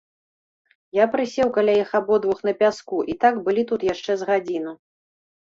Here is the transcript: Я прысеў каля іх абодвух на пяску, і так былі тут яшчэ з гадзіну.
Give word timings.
Я 0.99 1.05
прысеў 1.15 1.51
каля 1.57 1.75
іх 1.81 1.89
абодвух 1.99 2.41
на 2.49 2.53
пяску, 2.63 2.97
і 3.15 3.17
так 3.27 3.35
былі 3.45 3.67
тут 3.75 3.87
яшчэ 3.93 4.11
з 4.25 4.33
гадзіну. 4.33 4.73